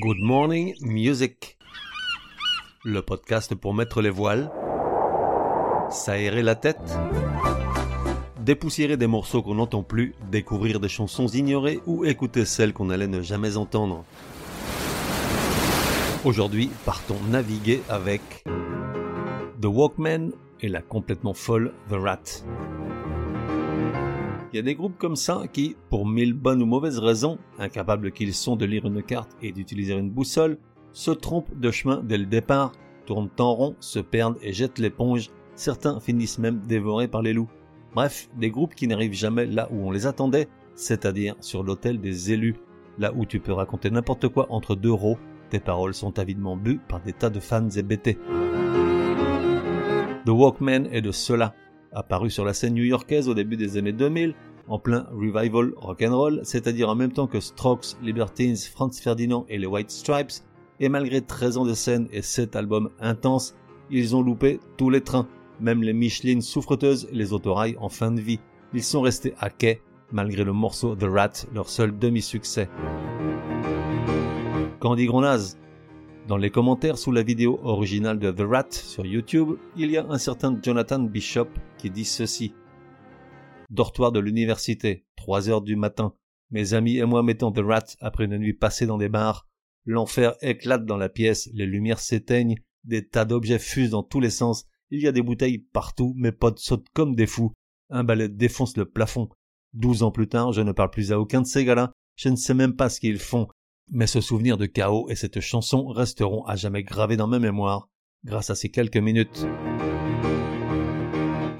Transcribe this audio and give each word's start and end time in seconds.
Good 0.00 0.20
Morning 0.20 0.76
Music. 0.80 1.58
Le 2.84 3.02
podcast 3.02 3.56
pour 3.56 3.74
mettre 3.74 4.00
les 4.00 4.10
voiles, 4.10 4.48
s'aérer 5.90 6.42
la 6.42 6.54
tête, 6.54 6.78
dépoussiérer 8.38 8.96
des 8.96 9.08
morceaux 9.08 9.42
qu'on 9.42 9.56
n'entend 9.56 9.82
plus, 9.82 10.14
découvrir 10.30 10.78
des 10.78 10.88
chansons 10.88 11.26
ignorées 11.26 11.80
ou 11.86 12.04
écouter 12.04 12.44
celles 12.44 12.72
qu'on 12.72 12.90
allait 12.90 13.08
ne 13.08 13.22
jamais 13.22 13.56
entendre. 13.56 14.04
Aujourd'hui, 16.24 16.70
partons 16.84 17.18
naviguer 17.28 17.82
avec 17.88 18.44
The 19.60 19.66
Walkman 19.66 20.30
et 20.60 20.68
la 20.68 20.80
complètement 20.80 21.34
folle 21.34 21.72
The 21.90 21.94
Rat. 21.94 22.44
Il 24.52 24.56
y 24.56 24.60
a 24.60 24.62
des 24.62 24.74
groupes 24.74 24.96
comme 24.96 25.16
ça 25.16 25.42
qui, 25.52 25.76
pour 25.90 26.06
mille 26.06 26.32
bonnes 26.32 26.62
ou 26.62 26.66
mauvaises 26.66 26.98
raisons, 26.98 27.38
incapables 27.58 28.12
qu'ils 28.12 28.32
sont 28.32 28.56
de 28.56 28.64
lire 28.64 28.86
une 28.86 29.02
carte 29.02 29.36
et 29.42 29.52
d'utiliser 29.52 29.92
une 29.92 30.10
boussole, 30.10 30.56
se 30.92 31.10
trompent 31.10 31.54
de 31.54 31.70
chemin 31.70 32.02
dès 32.02 32.16
le 32.16 32.24
départ, 32.24 32.72
tournent 33.04 33.28
en 33.38 33.54
rond, 33.54 33.76
se 33.80 33.98
perdent 33.98 34.38
et 34.40 34.54
jettent 34.54 34.78
l'éponge, 34.78 35.28
certains 35.54 36.00
finissent 36.00 36.38
même 36.38 36.60
dévorés 36.66 37.08
par 37.08 37.20
les 37.20 37.34
loups. 37.34 37.50
Bref, 37.94 38.30
des 38.38 38.50
groupes 38.50 38.74
qui 38.74 38.86
n'arrivent 38.86 39.12
jamais 39.12 39.44
là 39.44 39.68
où 39.70 39.86
on 39.86 39.90
les 39.90 40.06
attendait, 40.06 40.48
c'est-à-dire 40.74 41.34
sur 41.40 41.62
l'hôtel 41.62 42.00
des 42.00 42.32
élus, 42.32 42.56
là 42.98 43.12
où 43.14 43.26
tu 43.26 43.40
peux 43.40 43.52
raconter 43.52 43.90
n'importe 43.90 44.28
quoi 44.28 44.46
entre 44.48 44.74
deux 44.74 44.92
rots, 44.92 45.18
tes 45.50 45.60
paroles 45.60 45.94
sont 45.94 46.18
avidement 46.18 46.56
bues 46.56 46.80
par 46.88 47.00
des 47.02 47.12
tas 47.12 47.30
de 47.30 47.40
fans 47.40 47.68
hébétés. 47.68 48.16
The 50.24 50.30
Walkman 50.30 50.86
est 50.90 51.02
de 51.02 51.12
cela, 51.12 51.54
apparu 51.92 52.30
sur 52.30 52.44
la 52.44 52.54
scène 52.54 52.74
new-yorkaise 52.74 53.28
au 53.28 53.34
début 53.34 53.56
des 53.56 53.76
années 53.76 53.92
2000, 53.92 54.34
en 54.68 54.78
plein 54.78 55.06
revival 55.12 55.72
rock'n'roll, 55.76 56.40
c'est-à-dire 56.44 56.88
en 56.88 56.94
même 56.94 57.12
temps 57.12 57.26
que 57.26 57.40
Strokes, 57.40 57.96
Libertines, 58.02 58.56
Franz 58.56 59.00
Ferdinand 59.00 59.46
et 59.48 59.58
les 59.58 59.66
White 59.66 59.90
Stripes, 59.90 60.32
et 60.80 60.88
malgré 60.88 61.20
13 61.20 61.58
ans 61.58 61.64
de 61.64 61.74
scène 61.74 62.08
et 62.12 62.22
7 62.22 62.54
albums 62.54 62.90
intenses, 63.00 63.54
ils 63.90 64.14
ont 64.14 64.22
loupé 64.22 64.60
tous 64.76 64.90
les 64.90 65.00
trains, 65.00 65.26
même 65.60 65.82
les 65.82 65.92
Michelin 65.92 66.40
souffreteuses 66.40 67.08
et 67.10 67.14
les 67.14 67.32
autorails 67.32 67.76
en 67.80 67.88
fin 67.88 68.10
de 68.10 68.20
vie. 68.20 68.40
Ils 68.74 68.82
sont 68.82 69.00
restés 69.00 69.34
à 69.40 69.50
quai, 69.50 69.80
malgré 70.12 70.44
le 70.44 70.52
morceau 70.52 70.94
The 70.94 71.04
Rat, 71.04 71.46
leur 71.54 71.68
seul 71.68 71.98
demi-succès. 71.98 72.68
Candy 74.80 75.06
Gronaz, 75.06 75.56
dans 76.28 76.36
les 76.36 76.50
commentaires 76.50 76.98
sous 76.98 77.10
la 77.10 77.22
vidéo 77.22 77.58
originale 77.62 78.18
de 78.18 78.30
The 78.30 78.42
Rat 78.42 78.68
sur 78.70 79.06
YouTube, 79.06 79.56
il 79.78 79.90
y 79.90 79.96
a 79.96 80.04
un 80.06 80.18
certain 80.18 80.60
Jonathan 80.62 80.98
Bishop 80.98 81.48
qui 81.78 81.88
dit 81.88 82.04
ceci. 82.04 82.52
Dortoir 83.70 84.12
de 84.12 84.20
l'université, 84.20 85.06
3 85.16 85.48
heures 85.48 85.62
du 85.62 85.74
matin. 85.74 86.12
Mes 86.50 86.74
amis 86.74 86.98
et 86.98 87.04
moi 87.06 87.22
mettons 87.22 87.50
The 87.50 87.62
Rat 87.64 87.96
après 88.00 88.26
une 88.26 88.36
nuit 88.36 88.52
passée 88.52 88.84
dans 88.84 88.98
des 88.98 89.08
bars. 89.08 89.48
L'enfer 89.86 90.34
éclate 90.42 90.84
dans 90.84 90.98
la 90.98 91.08
pièce, 91.08 91.48
les 91.54 91.64
lumières 91.64 91.98
s'éteignent, 91.98 92.56
des 92.84 93.08
tas 93.08 93.24
d'objets 93.24 93.58
fusent 93.58 93.90
dans 93.90 94.02
tous 94.02 94.20
les 94.20 94.28
sens, 94.28 94.66
il 94.90 95.00
y 95.00 95.08
a 95.08 95.12
des 95.12 95.22
bouteilles 95.22 95.64
partout, 95.72 96.12
mes 96.14 96.32
potes 96.32 96.58
sautent 96.58 96.90
comme 96.92 97.14
des 97.14 97.26
fous, 97.26 97.52
un 97.88 98.04
balai 98.04 98.28
défonce 98.28 98.76
le 98.76 98.84
plafond. 98.84 99.30
Douze 99.72 100.02
ans 100.02 100.10
plus 100.10 100.28
tard, 100.28 100.52
je 100.52 100.60
ne 100.60 100.72
parle 100.72 100.90
plus 100.90 101.10
à 101.10 101.18
aucun 101.18 101.40
de 101.40 101.46
ces 101.46 101.64
gars-là, 101.64 101.90
je 102.16 102.28
ne 102.28 102.36
sais 102.36 102.52
même 102.52 102.76
pas 102.76 102.90
ce 102.90 103.00
qu'ils 103.00 103.18
font, 103.18 103.48
mais 103.90 104.06
ce 104.06 104.20
souvenir 104.20 104.56
de 104.56 104.66
chaos 104.66 105.08
et 105.08 105.14
cette 105.14 105.40
chanson 105.40 105.86
resteront 105.86 106.44
à 106.44 106.56
jamais 106.56 106.82
gravés 106.82 107.16
dans 107.16 107.26
ma 107.26 107.38
mémoire 107.38 107.88
grâce 108.24 108.50
à 108.50 108.54
ces 108.54 108.68
quelques 108.68 108.96
minutes. 108.96 109.46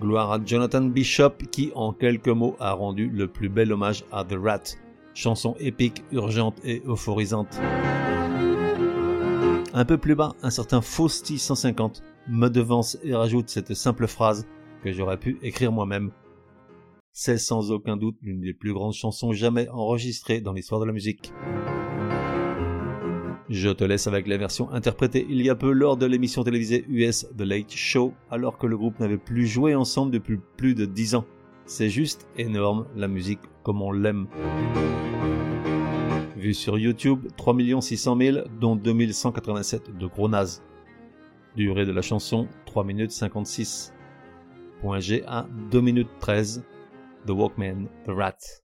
Gloire 0.00 0.32
à 0.32 0.44
Jonathan 0.44 0.82
Bishop 0.82 1.36
qui, 1.50 1.72
en 1.74 1.92
quelques 1.92 2.28
mots, 2.28 2.56
a 2.60 2.72
rendu 2.72 3.08
le 3.08 3.26
plus 3.28 3.48
bel 3.48 3.72
hommage 3.72 4.04
à 4.12 4.24
The 4.24 4.36
Rat. 4.42 4.76
Chanson 5.14 5.54
épique, 5.58 6.02
urgente 6.12 6.60
et 6.64 6.82
euphorisante. 6.86 7.58
Un 9.72 9.84
peu 9.84 9.98
plus 9.98 10.14
bas, 10.14 10.34
un 10.42 10.50
certain 10.50 10.80
Fausti 10.80 11.38
150 11.38 12.02
me 12.28 12.48
devance 12.48 12.98
et 13.02 13.14
rajoute 13.14 13.48
cette 13.48 13.74
simple 13.74 14.06
phrase 14.06 14.46
que 14.82 14.92
j'aurais 14.92 15.18
pu 15.18 15.38
écrire 15.42 15.72
moi-même. 15.72 16.10
C'est 17.12 17.38
sans 17.38 17.70
aucun 17.70 17.96
doute 17.96 18.16
l'une 18.22 18.40
des 18.40 18.54
plus 18.54 18.72
grandes 18.72 18.92
chansons 18.92 19.32
jamais 19.32 19.68
enregistrées 19.68 20.40
dans 20.40 20.52
l'histoire 20.52 20.80
de 20.80 20.86
la 20.86 20.92
musique. 20.92 21.32
Je 23.50 23.68
te 23.68 23.84
laisse 23.84 24.06
avec 24.06 24.26
la 24.26 24.38
version 24.38 24.70
interprétée 24.70 25.26
il 25.28 25.42
y 25.42 25.50
a 25.50 25.54
peu 25.54 25.70
lors 25.70 25.98
de 25.98 26.06
l'émission 26.06 26.42
télévisée 26.44 26.86
US 26.88 27.26
The 27.36 27.42
Late 27.42 27.72
Show, 27.72 28.14
alors 28.30 28.56
que 28.56 28.66
le 28.66 28.78
groupe 28.78 28.98
n'avait 29.00 29.18
plus 29.18 29.46
joué 29.46 29.74
ensemble 29.74 30.12
depuis 30.12 30.38
plus 30.56 30.74
de 30.74 30.86
10 30.86 31.16
ans. 31.16 31.26
C'est 31.66 31.90
juste 31.90 32.26
énorme, 32.38 32.86
la 32.96 33.06
musique 33.06 33.40
comme 33.62 33.82
on 33.82 33.92
l'aime. 33.92 34.28
Vu 36.38 36.54
sur 36.54 36.78
YouTube, 36.78 37.26
3 37.36 37.54
600 37.82 38.18
000, 38.18 38.38
dont 38.60 38.76
2187 38.76 39.96
de 39.96 40.06
gros 40.06 40.28
nazes. 40.28 40.62
Durée 41.54 41.84
de 41.84 41.92
la 41.92 42.02
chanson, 42.02 42.48
3 42.64 42.84
minutes 42.84 43.12
56. 43.12 43.92
Point 44.80 45.00
G 45.00 45.22
à 45.26 45.46
2 45.70 45.80
minutes 45.82 46.10
13. 46.18 46.64
The 47.26 47.30
Walkman, 47.30 47.88
The 48.06 48.10
Rat. 48.10 48.63